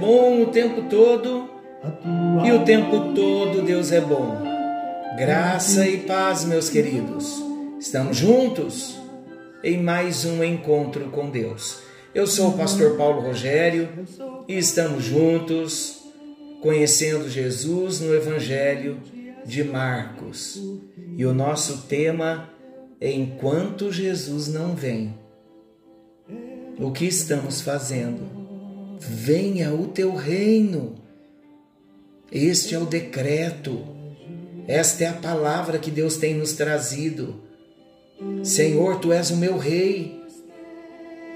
bom 0.00 0.42
o 0.42 0.46
tempo 0.46 0.82
todo 0.82 1.48
e 2.44 2.52
o 2.52 2.64
tempo 2.64 3.12
todo 3.14 3.62
Deus 3.62 3.90
é 3.92 4.00
bom. 4.00 4.42
Graça 5.16 5.86
e 5.88 5.98
paz, 5.98 6.44
meus 6.44 6.68
queridos. 6.68 7.42
Estamos 7.80 8.16
juntos 8.16 8.96
em 9.62 9.82
mais 9.82 10.24
um 10.24 10.42
encontro 10.44 11.10
com 11.10 11.28
Deus. 11.28 11.80
Eu 12.14 12.26
sou 12.26 12.50
o 12.50 12.56
pastor 12.56 12.96
Paulo 12.96 13.20
Rogério 13.20 13.88
e 14.46 14.56
estamos 14.56 15.04
juntos 15.04 16.04
conhecendo 16.62 17.28
Jesus 17.28 18.00
no 18.00 18.14
Evangelho 18.14 19.00
de 19.44 19.64
Marcos. 19.64 20.60
E 21.16 21.26
o 21.26 21.34
nosso 21.34 21.88
tema 21.88 22.50
é 23.00 23.10
Enquanto 23.10 23.92
Jesus 23.92 24.46
não 24.48 24.74
vem. 24.74 25.14
O 26.78 26.92
que 26.92 27.06
estamos 27.06 27.60
fazendo? 27.60 28.37
Venha 28.98 29.72
o 29.72 29.88
teu 29.88 30.14
reino. 30.14 30.96
Este 32.30 32.74
é 32.74 32.78
o 32.78 32.86
decreto. 32.86 33.84
Esta 34.66 35.04
é 35.04 35.06
a 35.08 35.14
palavra 35.14 35.78
que 35.78 35.90
Deus 35.90 36.16
tem 36.16 36.34
nos 36.34 36.52
trazido. 36.52 37.42
Senhor, 38.42 38.98
tu 39.00 39.12
és 39.12 39.30
o 39.30 39.36
meu 39.36 39.56
rei. 39.56 40.20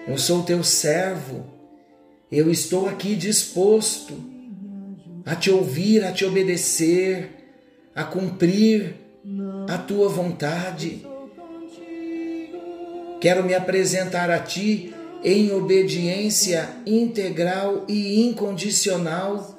Eu 0.06 0.18
sou 0.18 0.42
teu 0.42 0.62
servo. 0.64 1.46
Eu 2.30 2.50
estou 2.50 2.88
aqui 2.88 3.14
disposto 3.14 4.14
a 5.24 5.36
te 5.36 5.50
ouvir, 5.50 6.04
a 6.04 6.12
te 6.12 6.24
obedecer, 6.24 7.30
a 7.94 8.04
cumprir 8.04 8.96
a 9.68 9.78
tua 9.78 10.08
vontade. 10.08 11.06
Quero 13.20 13.44
me 13.44 13.54
apresentar 13.54 14.30
a 14.30 14.38
ti 14.40 14.92
em 15.24 15.52
obediência 15.52 16.68
integral 16.86 17.84
e 17.88 18.22
incondicional. 18.22 19.58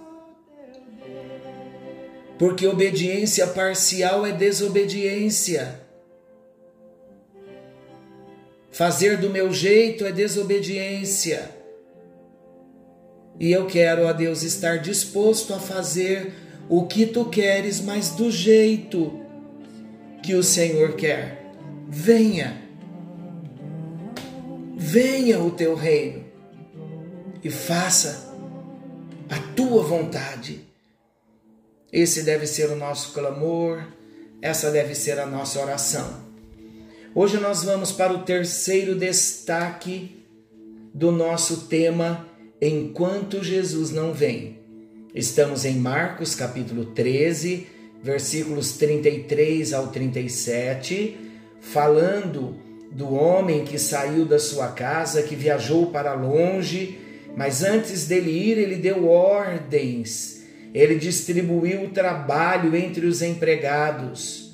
Porque 2.38 2.68
obediência 2.68 3.48
parcial 3.48 4.26
é 4.26 4.32
desobediência. 4.32 5.82
Fazer 8.72 9.18
do 9.18 9.30
meu 9.30 9.54
jeito 9.54 10.04
é 10.04 10.12
desobediência. 10.12 11.50
E 13.40 13.52
eu 13.52 13.68
quero, 13.68 14.06
ó 14.06 14.14
Deus, 14.14 14.42
estar 14.42 14.80
disposto 14.80 15.54
a 15.54 15.60
fazer 15.60 16.34
o 16.70 16.86
que 16.86 17.06
tu 17.06 17.26
queres, 17.26 17.80
mas 17.82 18.10
do 18.10 18.32
jeito 18.32 19.20
que 20.24 20.34
o 20.34 20.44
Senhor 20.44 20.96
quer. 20.96 21.52
Venha, 21.88 22.63
venha 24.94 25.40
o 25.40 25.50
teu 25.50 25.74
reino 25.74 26.24
e 27.44 27.50
faça 27.50 28.32
a 29.28 29.40
tua 29.56 29.82
vontade. 29.82 30.68
Esse 31.92 32.22
deve 32.22 32.46
ser 32.46 32.70
o 32.70 32.76
nosso 32.76 33.12
clamor, 33.12 33.84
essa 34.40 34.70
deve 34.70 34.94
ser 34.94 35.18
a 35.18 35.26
nossa 35.26 35.60
oração. 35.60 36.24
Hoje 37.16 37.40
nós 37.40 37.64
vamos 37.64 37.92
para 37.92 38.14
o 38.14 38.22
terceiro 38.22 38.94
destaque 38.94 40.24
do 40.94 41.12
nosso 41.12 41.62
tema 41.62 42.28
Enquanto 42.62 43.44
Jesus 43.44 43.90
não 43.90 44.14
vem. 44.14 44.60
Estamos 45.16 45.66
em 45.66 45.76
Marcos 45.76 46.36
capítulo 46.36 46.86
13, 46.86 47.66
versículos 48.04 48.74
33 48.74 49.74
ao 49.74 49.88
37, 49.88 51.18
falando 51.60 52.73
do 52.94 53.14
homem 53.14 53.66
que 53.66 53.80
saiu 53.80 54.26
da 54.26 54.40
sua 54.40 54.70
casa, 54.70 55.24
que 55.24 55.36
viajou 55.36 55.88
para 55.88 56.14
longe, 56.14 57.00
mas 57.36 57.64
antes 57.64 58.08
dele 58.08 58.32
ir, 58.32 58.58
ele 58.58 58.76
deu 58.76 59.08
ordens, 59.08 60.44
ele 60.74 60.96
distribuiu 60.96 61.84
o 61.84 61.90
trabalho 61.90 62.76
entre 62.76 63.06
os 63.06 63.22
empregados 63.22 64.54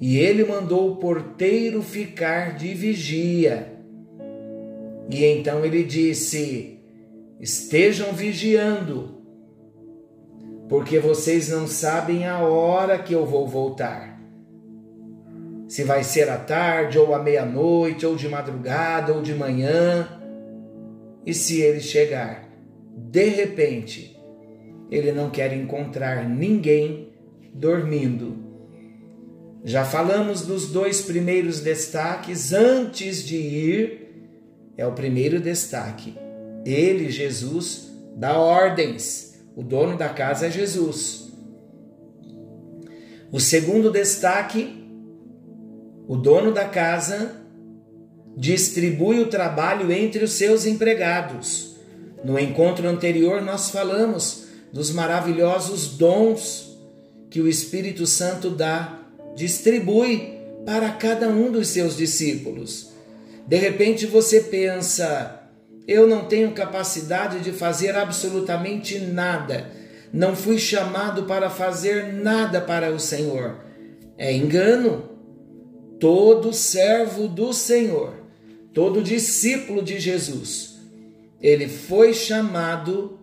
e 0.00 0.18
ele 0.18 0.44
mandou 0.44 0.92
o 0.92 0.96
porteiro 0.96 1.82
ficar 1.82 2.56
de 2.56 2.72
vigia. 2.72 3.74
E 5.10 5.24
então 5.24 5.62
ele 5.64 5.84
disse: 5.84 6.78
Estejam 7.38 8.12
vigiando, 8.14 9.20
porque 10.68 10.98
vocês 10.98 11.50
não 11.50 11.66
sabem 11.66 12.26
a 12.26 12.40
hora 12.40 12.98
que 12.98 13.12
eu 13.12 13.26
vou 13.26 13.46
voltar. 13.46 14.09
Se 15.70 15.84
vai 15.84 16.04
ser 16.04 16.28
à 16.28 16.36
tarde, 16.36 16.98
ou 16.98 17.14
à 17.14 17.22
meia-noite, 17.22 18.04
ou 18.04 18.14
de 18.14 18.28
madrugada, 18.28 19.14
ou 19.14 19.22
de 19.22 19.34
manhã. 19.34 20.20
E 21.24 21.32
se 21.32 21.62
ele 21.62 21.80
chegar, 21.80 22.46
de 22.94 23.24
repente, 23.24 24.20
ele 24.90 25.12
não 25.12 25.30
quer 25.30 25.52
encontrar 25.54 26.28
ninguém 26.28 27.08
dormindo 27.54 28.50
já 29.64 29.84
falamos 29.84 30.42
dos 30.42 30.68
dois 30.68 31.02
primeiros 31.02 31.60
destaques 31.60 32.52
antes 32.52 33.24
de 33.24 33.36
ir. 33.36 34.00
É 34.76 34.86
o 34.86 34.92
primeiro 34.92 35.38
destaque. 35.38 36.16
Ele, 36.64 37.10
Jesus, 37.10 37.92
dá 38.16 38.38
ordens. 38.38 39.38
O 39.54 39.62
dono 39.62 39.98
da 39.98 40.08
casa 40.08 40.46
é 40.46 40.50
Jesus. 40.50 41.30
O 43.30 43.38
segundo 43.38 43.90
destaque, 43.90 44.79
o 46.10 46.16
dono 46.16 46.50
da 46.50 46.64
casa 46.64 47.36
distribui 48.36 49.20
o 49.20 49.28
trabalho 49.28 49.92
entre 49.92 50.24
os 50.24 50.32
seus 50.32 50.66
empregados. 50.66 51.76
No 52.24 52.36
encontro 52.36 52.88
anterior, 52.88 53.40
nós 53.40 53.70
falamos 53.70 54.46
dos 54.72 54.90
maravilhosos 54.90 55.90
dons 55.90 56.76
que 57.30 57.40
o 57.40 57.46
Espírito 57.46 58.08
Santo 58.08 58.50
dá 58.50 58.98
distribui 59.36 60.36
para 60.66 60.90
cada 60.90 61.28
um 61.28 61.52
dos 61.52 61.68
seus 61.68 61.96
discípulos. 61.96 62.90
De 63.46 63.56
repente 63.56 64.04
você 64.04 64.40
pensa, 64.40 65.48
eu 65.86 66.08
não 66.08 66.24
tenho 66.24 66.50
capacidade 66.50 67.38
de 67.38 67.52
fazer 67.52 67.94
absolutamente 67.94 68.98
nada, 68.98 69.70
não 70.12 70.34
fui 70.34 70.58
chamado 70.58 71.22
para 71.22 71.48
fazer 71.48 72.12
nada 72.12 72.60
para 72.60 72.90
o 72.90 72.98
Senhor. 72.98 73.60
É 74.18 74.34
engano. 74.34 75.09
Todo 76.00 76.52
servo 76.52 77.28
do 77.28 77.52
Senhor, 77.52 78.14
todo 78.74 79.02
discípulo 79.02 79.82
de 79.82 80.00
Jesus, 80.00 80.80
ele 81.40 81.68
foi 81.68 82.12
chamado, 82.12 83.18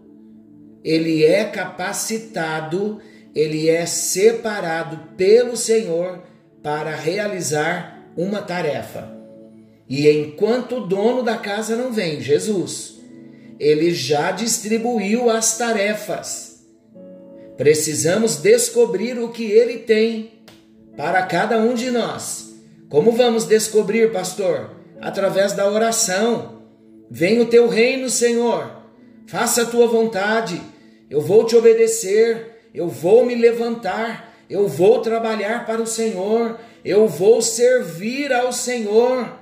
ele 0.83 1.25
é 1.25 1.43
capacitado 1.43 3.01
ele 3.37 3.69
é 3.69 3.85
separado 3.85 5.13
pelo 5.15 5.55
Senhor 5.55 6.23
para 6.63 6.95
realizar 6.95 8.11
uma 8.17 8.41
tarefa. 8.41 9.15
E 9.87 10.09
enquanto 10.09 10.77
o 10.77 10.87
dono 10.87 11.21
da 11.21 11.37
casa 11.37 11.75
não 11.75 11.93
vem, 11.93 12.19
Jesus, 12.19 12.95
ele 13.59 13.93
já 13.93 14.31
distribuiu 14.31 15.29
as 15.29 15.55
tarefas. 15.55 16.65
Precisamos 17.55 18.37
descobrir 18.37 19.19
o 19.19 19.29
que 19.29 19.43
ele 19.43 19.79
tem 19.79 20.31
para 20.95 21.21
cada 21.21 21.59
um 21.59 21.75
de 21.75 21.91
nós. 21.91 22.46
Como 22.89 23.11
vamos 23.11 23.45
descobrir, 23.45 24.11
pastor? 24.11 24.71
Através 25.01 25.53
da 25.53 25.69
oração. 25.69 26.61
Vem 27.09 27.39
o 27.39 27.45
teu 27.45 27.67
reino, 27.67 28.09
Senhor. 28.09 28.71
Faça 29.27 29.63
a 29.63 29.65
tua 29.65 29.87
vontade. 29.87 30.61
Eu 31.09 31.21
vou 31.21 31.45
te 31.45 31.55
obedecer 31.55 32.57
eu 32.77 32.87
vou 32.87 33.25
me 33.25 33.33
levantar, 33.33 34.35
eu 34.47 34.67
vou 34.67 35.01
trabalhar 35.01 35.65
para 35.65 35.81
o 35.81 35.87
Senhor, 35.87 36.59
eu 36.85 37.07
vou 37.07 37.41
servir 37.41 38.31
ao 38.31 38.53
Senhor 38.53 39.39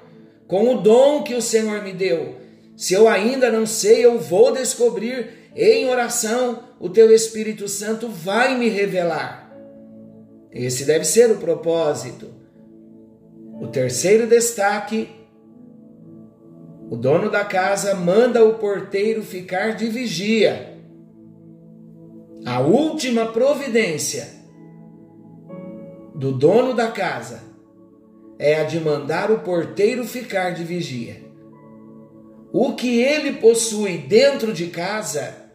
com 0.48 0.74
o 0.74 0.82
dom 0.82 1.22
que 1.22 1.36
o 1.36 1.42
Senhor 1.42 1.84
me 1.84 1.92
deu. 1.92 2.38
Se 2.78 2.94
eu 2.94 3.10
ainda 3.10 3.52
não 3.52 3.66
sei, 3.66 4.06
eu 4.06 4.18
vou 4.18 4.54
descobrir 4.54 5.52
em 5.54 5.90
oração, 5.90 6.64
o 6.80 6.90
teu 6.90 7.14
Espírito 7.14 7.68
Santo 7.68 8.08
vai 8.08 8.58
me 8.58 8.70
revelar. 8.70 9.54
Esse 10.50 10.86
deve 10.86 11.04
ser 11.04 11.30
o 11.30 11.38
propósito. 11.38 12.34
O 13.60 13.68
terceiro 13.68 14.28
destaque: 14.28 15.10
o 16.90 16.96
dono 16.96 17.30
da 17.30 17.46
casa 17.46 17.96
manda 17.96 18.44
o 18.44 18.56
porteiro 18.56 19.24
ficar 19.24 19.76
de 19.76 19.88
vigia. 19.88 20.76
A 22.46 22.60
última 22.60 23.26
providência 23.28 24.28
do 26.14 26.32
dono 26.32 26.74
da 26.74 26.92
casa 26.92 27.42
é 28.38 28.62
a 28.62 28.64
de 28.64 28.80
mandar 28.80 29.32
o 29.32 29.40
porteiro 29.40 30.06
ficar 30.06 30.52
de 30.52 30.64
vigia. 30.64 31.24
O 32.54 32.74
que 32.74 33.02
ele 33.02 33.34
possui 33.34 33.98
dentro 33.98 34.54
de 34.54 34.68
casa 34.68 35.46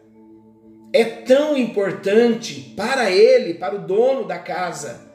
é 0.93 1.03
tão 1.03 1.57
importante 1.57 2.73
para 2.75 3.09
ele, 3.09 3.53
para 3.53 3.75
o 3.75 3.87
dono 3.87 4.27
da 4.27 4.37
casa, 4.37 5.09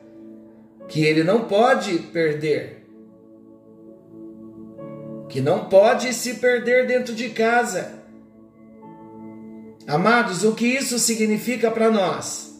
que 0.88 1.04
ele 1.04 1.22
não 1.22 1.44
pode 1.44 1.98
perder. 1.98 2.75
Que 5.28 5.40
não 5.40 5.69
pode 5.69 6.12
se 6.14 6.34
perder 6.34 6.87
dentro 6.87 7.14
de 7.14 7.31
casa. 7.31 8.02
Amados, 9.87 10.44
o 10.44 10.55
que 10.55 10.67
isso 10.67 10.99
significa 10.99 11.70
para 11.70 11.90
nós? 11.90 12.55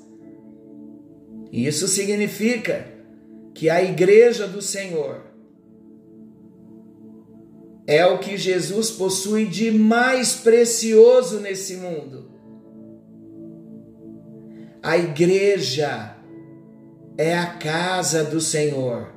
Isso 1.53 1.89
significa 1.89 2.87
que 3.55 3.71
a 3.71 3.83
igreja 3.83 4.47
do 4.47 4.61
Senhor 4.61 5.23
é 7.87 8.05
o 8.05 8.19
que 8.19 8.37
Jesus 8.37 8.91
possui 8.91 9.47
de 9.47 9.71
mais 9.71 10.35
precioso 10.35 11.41
nesse 11.41 11.77
mundo. 11.77 12.31
A 14.83 14.97
igreja 14.97 16.17
é 17.17 17.37
a 17.37 17.47
casa 17.47 18.25
do 18.25 18.41
Senhor. 18.41 19.16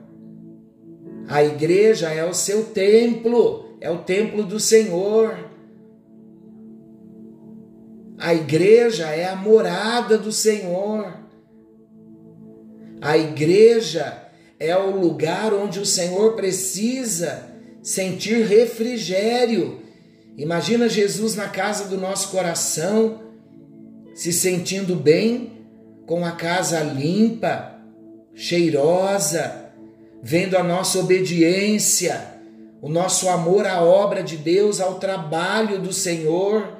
A 1.29 1.43
igreja 1.43 2.09
é 2.09 2.25
o 2.25 2.33
seu 2.33 2.65
templo, 2.65 3.77
é 3.79 3.87
o 3.91 3.99
templo 3.99 4.43
do 4.43 4.59
Senhor. 4.59 5.37
A 8.17 8.33
igreja 8.33 9.09
é 9.09 9.27
a 9.27 9.35
morada 9.35 10.17
do 10.17 10.31
Senhor. 10.31 11.13
A 12.99 13.15
igreja 13.15 14.27
é 14.59 14.75
o 14.75 14.99
lugar 14.99 15.53
onde 15.53 15.79
o 15.79 15.85
Senhor 15.85 16.35
precisa 16.35 17.47
sentir 17.83 18.47
refrigério. 18.47 19.81
Imagina 20.35 20.89
Jesus 20.89 21.35
na 21.35 21.47
casa 21.47 21.85
do 21.85 21.95
nosso 21.95 22.29
coração, 22.31 23.21
se 24.15 24.33
sentindo 24.33 24.95
bem, 24.95 25.67
com 26.07 26.25
a 26.25 26.31
casa 26.31 26.81
limpa, 26.81 27.79
cheirosa, 28.33 29.68
vendo 30.21 30.57
a 30.57 30.63
nossa 30.63 30.99
obediência, 30.99 32.39
o 32.81 32.89
nosso 32.89 33.29
amor 33.29 33.65
à 33.65 33.81
obra 33.81 34.23
de 34.23 34.37
Deus, 34.37 34.79
ao 34.79 34.95
trabalho 34.95 35.79
do 35.79 35.91
Senhor, 35.91 36.77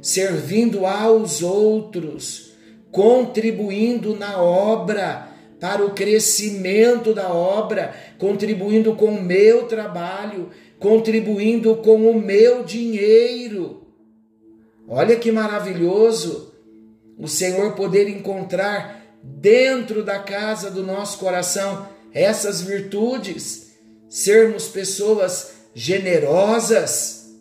servindo 0.00 0.86
aos 0.86 1.42
outros, 1.42 2.52
contribuindo 2.90 4.16
na 4.16 4.40
obra 4.42 5.28
para 5.60 5.84
o 5.84 5.90
crescimento 5.90 7.14
da 7.14 7.32
obra, 7.32 7.94
contribuindo 8.18 8.94
com 8.94 9.06
o 9.06 9.22
meu 9.22 9.66
trabalho, 9.66 10.50
contribuindo 10.78 11.76
com 11.76 12.10
o 12.10 12.20
meu 12.20 12.64
dinheiro. 12.64 13.86
Olha 14.88 15.14
que 15.14 15.30
maravilhoso 15.30 16.52
o 17.16 17.28
Senhor 17.28 17.74
poder 17.74 18.08
encontrar 18.08 19.00
dentro 19.22 20.02
da 20.02 20.18
casa 20.18 20.68
do 20.68 20.82
nosso 20.82 21.18
coração 21.18 21.86
essas 22.12 22.60
virtudes, 22.60 23.72
sermos 24.08 24.68
pessoas 24.68 25.52
generosas. 25.74 27.34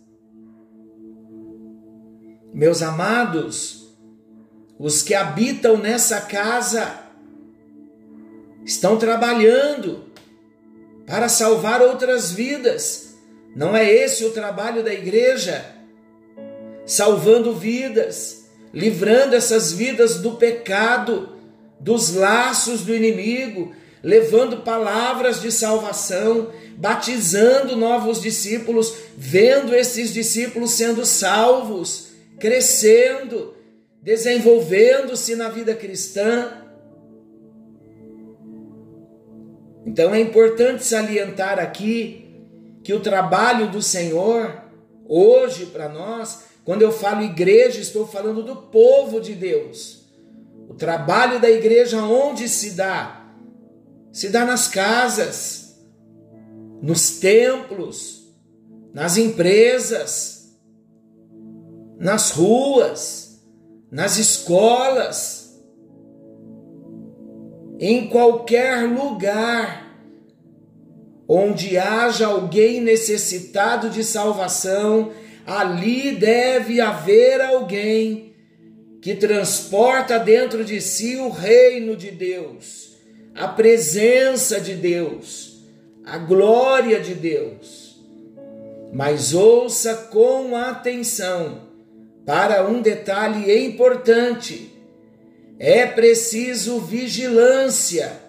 Meus 2.54 2.82
amados, 2.82 3.94
os 4.80 5.02
que 5.02 5.14
habitam 5.14 5.78
nessa 5.78 6.22
casa 6.22 7.00
estão 8.66 8.98
trabalhando 8.98 10.06
para 11.06 11.28
salvar 11.28 11.82
outras 11.82 12.32
vidas. 12.32 13.16
Não 13.56 13.76
é 13.76 13.92
esse 13.92 14.24
o 14.24 14.32
trabalho 14.32 14.84
da 14.84 14.94
igreja? 14.94 15.66
Salvando 16.86 17.54
vidas, 17.54 18.50
livrando 18.74 19.36
essas 19.36 19.74
vidas 19.74 20.20
do 20.20 20.36
pecado, 20.36 21.38
dos 21.80 22.14
laços 22.14 22.82
do 22.86 22.96
inimigo, 22.96 23.74
levando 24.04 24.64
palavras 24.64 25.42
de 25.42 25.52
salvação, 25.52 26.52
batizando 26.78 27.76
novos 27.76 28.22
discípulos, 28.22 28.94
vendo 29.16 29.76
esses 29.76 30.14
discípulos 30.14 30.72
sendo 30.72 31.06
salvos, 31.06 32.08
crescendo, 32.40 33.54
desenvolvendo-se 34.02 35.36
na 35.36 35.50
vida 35.50 35.76
cristã. 35.76 36.58
Então 39.86 40.14
é 40.14 40.20
importante 40.20 40.84
salientar 40.84 41.60
aqui 41.60 42.22
que 42.84 42.94
o 42.94 43.00
trabalho 43.00 43.70
do 43.70 43.82
Senhor, 43.82 44.64
hoje 45.08 45.68
para 45.68 45.88
nós, 45.88 46.46
quando 46.64 46.82
eu 46.82 46.92
falo 46.92 47.22
igreja, 47.22 47.80
estou 47.80 48.08
falando 48.08 48.42
do 48.42 48.56
povo 48.56 49.20
de 49.20 49.34
Deus. 49.34 50.02
O 50.68 50.74
trabalho 50.74 51.40
da 51.40 51.50
igreja 51.50 52.02
onde 52.04 52.48
se 52.48 52.72
dá? 52.72 53.21
Se 54.12 54.30
dá 54.30 54.46
nas 54.46 54.68
casas, 54.68 55.80
nos 56.82 57.20
templos, 57.20 58.22
nas 58.94 59.18
empresas, 59.18 60.58
nas 61.98 62.32
ruas, 62.32 63.42
nas 63.90 64.18
escolas, 64.18 65.56
em 67.80 68.10
qualquer 68.10 68.84
lugar 68.88 69.82
onde 71.28 71.78
haja 71.78 72.28
alguém 72.28 72.82
necessitado 72.82 73.90
de 73.90 74.04
salvação, 74.04 75.12
ali 75.46 76.16
deve 76.16 76.82
haver 76.82 77.40
alguém 77.40 78.36
que 79.02 79.16
transporta 79.16 80.20
dentro 80.20 80.66
de 80.66 80.82
si 80.82 81.16
o 81.16 81.30
reino 81.30 81.96
de 81.96 82.12
Deus 82.12 82.91
a 83.36 83.48
presença 83.48 84.60
de 84.60 84.76
Deus, 84.76 85.64
a 86.06 86.18
glória 86.18 87.00
de 87.00 87.14
Deus. 87.14 88.00
Mas 88.94 89.34
ouça 89.34 89.96
com 90.12 90.56
atenção 90.56 91.62
para 92.26 92.68
um 92.68 92.82
detalhe 92.82 93.66
importante: 93.66 94.76
é 95.58 95.86
preciso 95.86 96.80
vigilância 96.80 98.20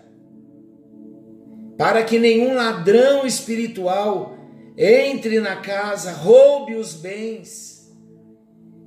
para 1.76 2.04
que 2.04 2.18
nenhum 2.18 2.54
ladrão 2.54 3.26
espiritual 3.26 4.38
entre 4.76 5.40
na 5.40 5.56
casa, 5.56 6.12
roube 6.12 6.74
os 6.74 6.94
bens. 6.94 7.90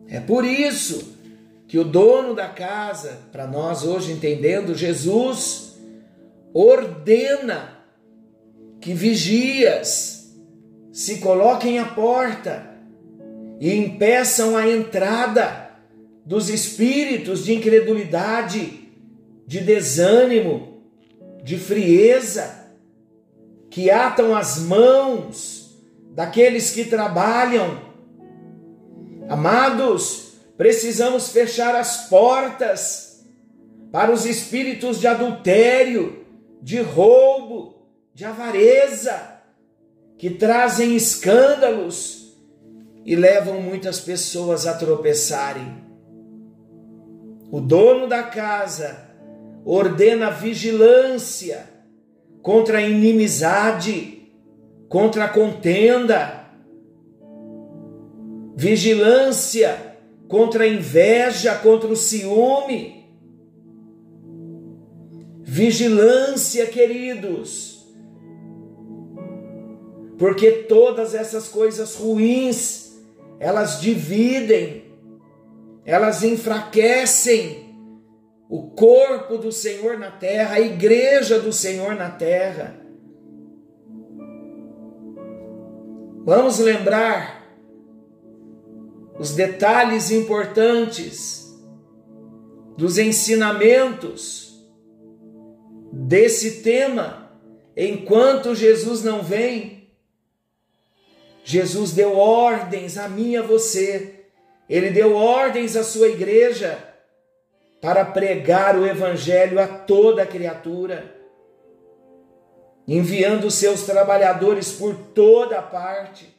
É 0.08 0.20
por 0.20 0.46
isso 0.46 1.16
que 1.68 1.78
o 1.78 1.84
dono 1.84 2.34
da 2.34 2.48
casa, 2.48 3.20
para 3.32 3.48
nós 3.48 3.84
hoje 3.84 4.12
entendendo 4.12 4.76
Jesus, 4.76 5.65
ordena 6.58 7.82
que 8.80 8.94
vigias 8.94 10.34
se 10.94 11.18
coloquem 11.18 11.80
à 11.80 11.86
porta 11.86 12.66
e 13.60 13.76
impeçam 13.76 14.56
a 14.56 14.66
entrada 14.66 15.70
dos 16.26 16.50
espíritos 16.50 17.44
de 17.44 17.54
incredulidade, 17.54 18.90
de 19.46 19.60
desânimo, 19.60 20.82
de 21.44 21.58
frieza, 21.58 22.72
que 23.70 23.92
atam 23.92 24.34
as 24.34 24.58
mãos 24.58 25.78
daqueles 26.12 26.72
que 26.72 26.86
trabalham. 26.86 27.82
Amados, 29.28 30.36
precisamos 30.56 31.30
fechar 31.30 31.76
as 31.76 32.08
portas 32.08 33.26
para 33.92 34.12
os 34.12 34.26
espíritos 34.26 35.02
de 35.02 35.08
adultério, 35.08 36.25
de 36.66 36.82
roubo, 36.82 37.76
de 38.12 38.26
avareza, 38.26 39.40
que 40.18 40.32
trazem 40.32 40.96
escândalos 40.96 42.36
e 43.06 43.16
levam 43.16 43.62
muitas 43.62 44.00
pessoas 44.00 44.66
a 44.66 44.74
tropeçarem. 44.74 45.86
O 47.52 47.62
dono 47.62 48.08
da 48.08 48.24
casa 48.24 48.98
ordena 49.64 50.32
vigilância 50.32 51.70
contra 52.42 52.80
a 52.80 52.82
inimizade, 52.82 54.34
contra 54.90 55.26
a 55.26 55.30
contenda, 55.30 56.50
vigilância 58.56 59.98
contra 60.28 60.64
a 60.64 60.68
inveja, 60.68 61.54
contra 61.54 61.90
o 61.90 61.96
ciúme 61.96 62.95
Vigilância, 65.56 66.66
queridos. 66.66 67.88
Porque 70.18 70.52
todas 70.52 71.16
essas 71.16 71.48
coisas 71.48 71.96
ruins, 71.96 72.94
elas 73.40 73.80
dividem, 73.80 74.84
elas 75.86 76.24
enfraquecem 76.24 77.74
o 78.50 78.72
corpo 78.72 79.38
do 79.38 79.50
Senhor 79.50 79.98
na 79.98 80.12
terra, 80.12 80.56
a 80.56 80.60
igreja 80.60 81.40
do 81.40 81.54
Senhor 81.54 81.96
na 81.96 82.10
terra. 82.10 82.78
Vamos 86.26 86.60
lembrar 86.60 87.48
os 89.18 89.32
detalhes 89.34 90.12
importantes 90.12 91.58
dos 92.76 92.98
ensinamentos 92.98 94.45
desse 95.96 96.62
tema 96.62 97.32
enquanto 97.76 98.54
Jesus 98.54 99.02
não 99.02 99.24
vem. 99.24 99.88
Jesus 101.44 101.92
deu 101.92 102.18
ordens 102.18 102.98
a 102.98 103.08
mim 103.08 103.32
e 103.32 103.38
a 103.38 103.42
você. 103.42 104.26
Ele 104.70 104.90
deu 104.90 105.16
ordens 105.16 105.76
à 105.76 105.84
sua 105.84 106.10
igreja 106.10 106.78
para 107.82 108.04
pregar 108.04 108.78
o 108.78 108.86
evangelho 108.86 109.60
a 109.60 109.68
toda 109.68 110.26
criatura, 110.26 111.16
enviando 112.88 113.50
seus 113.52 113.84
trabalhadores 113.84 114.72
por 114.74 114.96
toda 115.14 115.62
parte. 115.62 116.36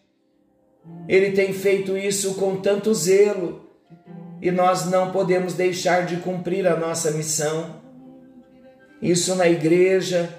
Ele 1.08 1.32
tem 1.32 1.52
feito 1.52 1.96
isso 1.96 2.34
com 2.34 2.60
tanto 2.60 2.92
zelo 2.92 3.70
e 4.42 4.50
nós 4.50 4.90
não 4.90 5.12
podemos 5.12 5.54
deixar 5.54 6.04
de 6.04 6.16
cumprir 6.16 6.66
a 6.66 6.76
nossa 6.76 7.12
missão. 7.12 7.85
Isso 9.00 9.34
na 9.34 9.48
igreja, 9.48 10.34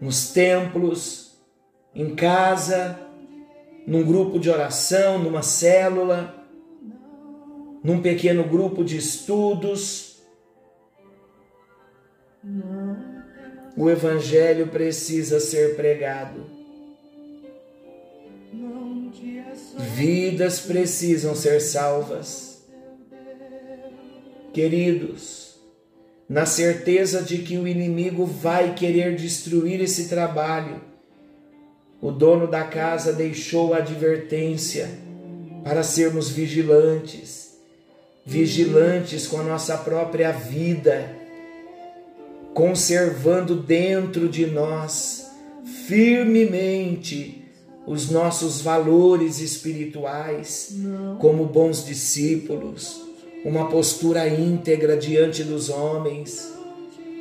nos 0.00 0.30
templos, 0.30 1.38
em 1.94 2.14
casa, 2.14 2.98
num 3.86 4.04
grupo 4.04 4.38
de 4.38 4.50
oração, 4.50 5.18
numa 5.18 5.42
célula, 5.42 6.46
num 7.82 8.02
pequeno 8.02 8.44
grupo 8.44 8.84
de 8.84 8.96
estudos. 8.96 10.22
O 13.76 13.88
Evangelho 13.88 14.68
precisa 14.68 15.40
ser 15.40 15.76
pregado. 15.76 16.58
Vidas 19.78 20.60
precisam 20.60 21.34
ser 21.34 21.60
salvas. 21.60 22.64
Queridos, 24.52 25.57
na 26.28 26.44
certeza 26.44 27.22
de 27.22 27.38
que 27.38 27.56
o 27.56 27.66
inimigo 27.66 28.26
vai 28.26 28.74
querer 28.74 29.16
destruir 29.16 29.80
esse 29.80 30.08
trabalho, 30.08 30.80
o 32.00 32.10
dono 32.10 32.46
da 32.46 32.64
casa 32.64 33.12
deixou 33.12 33.72
a 33.72 33.78
advertência 33.78 34.90
para 35.64 35.82
sermos 35.82 36.28
vigilantes, 36.28 37.56
vigilantes 38.24 39.26
com 39.26 39.40
a 39.40 39.42
nossa 39.42 39.76
própria 39.78 40.30
vida, 40.30 41.10
conservando 42.52 43.56
dentro 43.56 44.28
de 44.28 44.46
nós 44.46 45.30
firmemente 45.86 47.42
os 47.86 48.10
nossos 48.10 48.60
valores 48.60 49.40
espirituais 49.40 50.76
como 51.18 51.46
bons 51.46 51.84
discípulos, 51.84 53.07
uma 53.44 53.68
postura 53.68 54.28
íntegra 54.28 54.96
diante 54.96 55.44
dos 55.44 55.68
homens, 55.68 56.52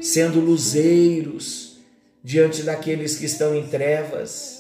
sendo 0.01 0.39
luzeiros 0.39 1.77
diante 2.23 2.63
daqueles 2.63 3.17
que 3.17 3.25
estão 3.25 3.55
em 3.55 3.67
trevas 3.67 4.57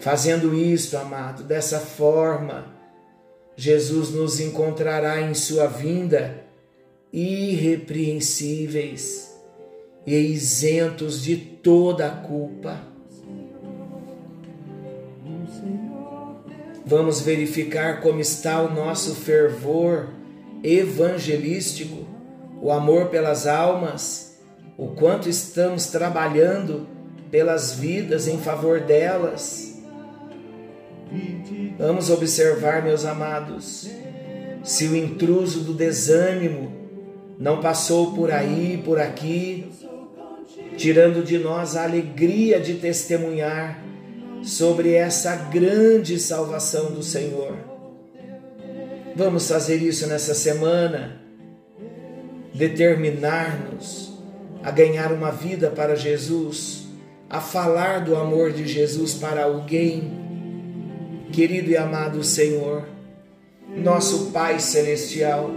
Fazendo 0.00 0.52
isto, 0.54 0.96
amado, 0.96 1.44
dessa 1.44 1.78
forma, 1.78 2.74
Jesus 3.54 4.10
nos 4.10 4.40
encontrará 4.40 5.20
em 5.20 5.34
Sua 5.34 5.66
vinda 5.66 6.42
irrepreensíveis 7.12 9.38
e 10.06 10.16
isentos 10.16 11.22
de 11.22 11.36
toda 11.36 12.06
a 12.06 12.12
culpa. 12.12 12.80
Vamos 16.86 17.20
verificar 17.20 18.00
como 18.00 18.20
está 18.20 18.62
o 18.62 18.72
nosso 18.72 19.14
fervor 19.14 20.08
evangelístico, 20.62 22.06
o 22.60 22.70
amor 22.70 23.06
pelas 23.06 23.46
almas, 23.46 24.38
o 24.76 24.88
quanto 24.88 25.28
estamos 25.28 25.86
trabalhando 25.86 26.86
pelas 27.30 27.72
vidas 27.72 28.26
em 28.28 28.38
favor 28.38 28.80
delas 28.80 29.70
Vamos 31.76 32.08
observar, 32.08 32.84
meus 32.84 33.04
amados, 33.04 33.90
se 34.62 34.86
o 34.86 34.94
intruso 34.94 35.60
do 35.60 35.74
desânimo 35.74 36.70
não 37.38 37.60
passou 37.60 38.12
por 38.12 38.30
aí, 38.30 38.80
por 38.84 39.00
aqui, 39.00 39.66
tirando 40.76 41.24
de 41.24 41.38
nós 41.38 41.76
a 41.76 41.84
alegria 41.84 42.60
de 42.60 42.74
testemunhar 42.74 43.82
sobre 44.42 44.92
essa 44.92 45.34
grande 45.34 46.18
salvação 46.20 46.92
do 46.92 47.02
Senhor. 47.02 47.56
Vamos 49.20 49.48
fazer 49.48 49.82
isso 49.82 50.06
nessa 50.06 50.34
semana, 50.34 51.20
determinar-nos 52.54 54.14
a 54.62 54.70
ganhar 54.70 55.12
uma 55.12 55.30
vida 55.30 55.68
para 55.68 55.94
Jesus, 55.94 56.84
a 57.28 57.38
falar 57.38 58.02
do 58.02 58.16
amor 58.16 58.50
de 58.50 58.66
Jesus 58.66 59.12
para 59.12 59.44
alguém. 59.44 60.10
Querido 61.30 61.70
e 61.70 61.76
amado 61.76 62.24
Senhor, 62.24 62.88
nosso 63.76 64.30
Pai 64.30 64.58
Celestial, 64.58 65.50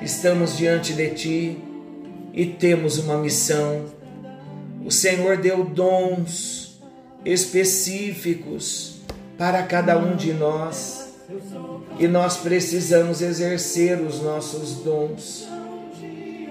estamos 0.00 0.56
diante 0.56 0.94
de 0.94 1.10
Ti 1.10 1.58
e 2.32 2.46
temos 2.46 2.96
uma 2.96 3.18
missão. 3.18 3.84
O 4.82 4.90
Senhor 4.90 5.36
deu 5.36 5.62
dons 5.62 6.80
específicos 7.22 9.02
para 9.36 9.62
cada 9.64 9.98
um 9.98 10.16
de 10.16 10.32
nós 10.32 11.06
e 11.98 12.06
nós 12.06 12.36
precisamos 12.36 13.20
exercer 13.20 14.00
os 14.00 14.22
nossos 14.22 14.76
dons, 14.76 15.48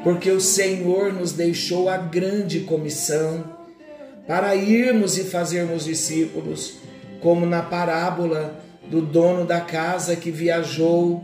porque 0.03 0.29
o 0.29 0.41
Senhor 0.41 1.13
nos 1.13 1.31
deixou 1.31 1.89
a 1.89 1.97
grande 1.97 2.61
comissão 2.61 3.43
para 4.27 4.55
irmos 4.55 5.17
e 5.17 5.23
fazermos 5.23 5.85
discípulos 5.85 6.75
como 7.21 7.45
na 7.45 7.61
parábola 7.61 8.59
do 8.89 9.01
dono 9.01 9.45
da 9.45 9.61
casa 9.61 10.15
que 10.15 10.31
viajou 10.31 11.23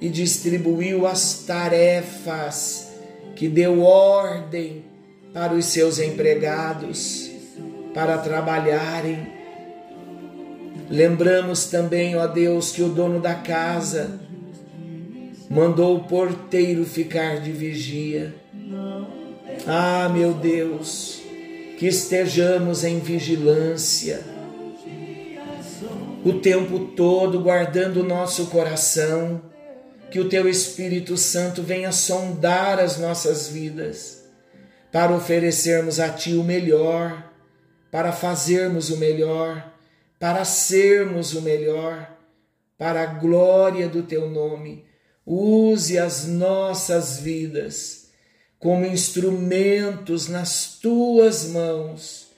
e 0.00 0.08
distribuiu 0.08 1.06
as 1.06 1.44
tarefas, 1.46 2.88
que 3.34 3.48
deu 3.48 3.82
ordem 3.82 4.84
para 5.32 5.54
os 5.54 5.66
seus 5.66 5.98
empregados 5.98 7.30
para 7.94 8.18
trabalharem. 8.18 9.35
Lembramos 10.88 11.66
também, 11.66 12.16
ó 12.16 12.26
Deus, 12.26 12.70
que 12.70 12.82
o 12.82 12.88
dono 12.88 13.20
da 13.20 13.34
casa 13.34 14.20
mandou 15.50 15.96
o 15.96 16.04
porteiro 16.04 16.84
ficar 16.84 17.40
de 17.40 17.52
vigia. 17.52 18.34
Ah, 19.66 20.08
meu 20.08 20.34
Deus, 20.34 21.20
que 21.78 21.86
estejamos 21.86 22.84
em 22.84 23.00
vigilância 23.00 24.36
o 26.26 26.40
tempo 26.40 26.88
todo 26.96 27.38
guardando 27.38 27.98
o 28.00 28.02
nosso 28.02 28.46
coração, 28.46 29.40
que 30.10 30.18
o 30.18 30.28
teu 30.28 30.48
Espírito 30.48 31.16
Santo 31.16 31.62
venha 31.62 31.92
sondar 31.92 32.80
as 32.80 32.98
nossas 32.98 33.46
vidas, 33.46 34.24
para 34.90 35.14
oferecermos 35.14 36.00
a 36.00 36.08
ti 36.08 36.34
o 36.34 36.42
melhor, 36.42 37.30
para 37.92 38.10
fazermos 38.10 38.90
o 38.90 38.96
melhor, 38.96 39.72
para 40.18 40.44
sermos 40.44 41.34
o 41.34 41.42
melhor, 41.42 42.16
para 42.78 43.02
a 43.02 43.06
glória 43.06 43.88
do 43.88 44.02
teu 44.02 44.28
nome. 44.28 44.84
Use 45.24 45.98
as 45.98 46.26
nossas 46.26 47.18
vidas 47.18 48.08
como 48.58 48.86
instrumentos 48.86 50.28
nas 50.28 50.78
tuas 50.80 51.46
mãos 51.48 52.30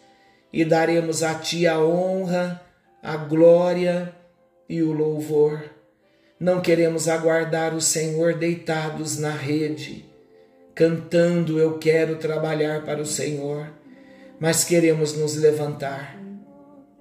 e 0.53 0.65
daremos 0.65 1.23
a 1.23 1.35
ti 1.35 1.67
a 1.67 1.79
honra 1.79 2.63
a 3.03 3.17
glória 3.17 4.15
e 4.69 4.83
o 4.83 4.93
louvor. 4.93 5.65
Não 6.39 6.61
queremos 6.61 7.09
aguardar 7.09 7.75
o 7.75 7.81
Senhor 7.81 8.35
deitados 8.35 9.19
na 9.19 9.31
rede, 9.31 10.05
cantando 10.75 11.59
Eu 11.59 11.79
quero 11.79 12.17
trabalhar 12.17 12.85
para 12.85 13.01
o 13.01 13.07
Senhor, 13.07 13.73
mas 14.39 14.65
queremos 14.65 15.17
nos 15.17 15.37
levantar. 15.37 16.17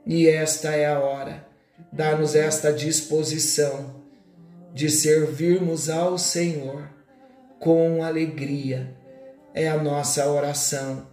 E 0.08 0.28
esta 0.28 0.70
é 0.70 0.86
a 0.86 1.00
hora. 1.00 1.46
Dá-nos 1.92 2.34
esta 2.34 2.72
disposição 2.72 3.96
de 4.74 4.90
servirmos 4.90 5.90
ao 5.90 6.18
Senhor 6.18 6.90
com 7.60 8.04
alegria. 8.04 8.96
É 9.54 9.68
a 9.68 9.78
nossa 9.78 10.28
oração. 10.32 11.06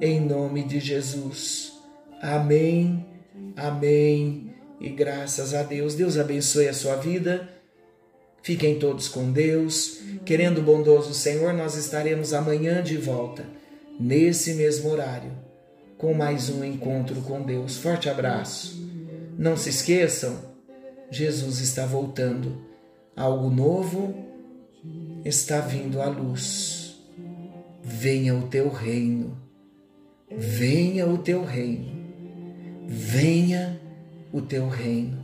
Em 0.00 0.20
nome 0.20 0.62
de 0.62 0.78
Jesus. 0.78 1.72
Amém 2.20 3.08
Amém. 3.58 4.54
E 4.80 4.88
graças 4.88 5.52
a 5.52 5.64
Deus. 5.64 5.94
Deus 5.94 6.16
abençoe 6.16 6.68
a 6.68 6.72
sua 6.72 6.94
vida. 6.94 7.48
Fiquem 8.40 8.78
todos 8.78 9.08
com 9.08 9.32
Deus. 9.32 9.98
Querendo 10.24 10.58
o 10.58 10.62
bondoso 10.62 11.12
Senhor, 11.12 11.52
nós 11.52 11.74
estaremos 11.74 12.32
amanhã 12.32 12.82
de 12.82 12.96
volta, 12.96 13.44
nesse 13.98 14.54
mesmo 14.54 14.90
horário, 14.90 15.32
com 15.98 16.14
mais 16.14 16.48
um 16.48 16.64
encontro 16.64 17.20
com 17.22 17.42
Deus. 17.42 17.76
Forte 17.76 18.08
abraço. 18.08 18.82
Não 19.36 19.56
se 19.56 19.68
esqueçam, 19.68 20.38
Jesus 21.10 21.60
está 21.60 21.84
voltando. 21.84 22.62
Algo 23.14 23.50
novo 23.50 24.14
está 25.24 25.60
vindo 25.60 26.00
à 26.00 26.06
luz. 26.06 26.96
Venha 27.82 28.34
o 28.34 28.48
teu 28.48 28.70
reino. 28.70 29.36
Venha 30.30 31.06
o 31.06 31.18
teu 31.18 31.44
reino 31.44 31.98
venha 32.88 33.78
o 34.32 34.40
teu 34.40 34.66
reino. 34.66 35.22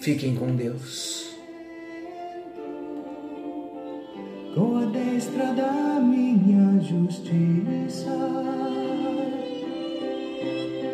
Fiquem 0.00 0.34
com 0.34 0.56
Deus. 0.56 1.29
Com 4.54 4.78
a 4.78 4.84
destra 4.86 5.52
da 5.54 6.00
minha 6.00 6.80
justiça 6.82 8.10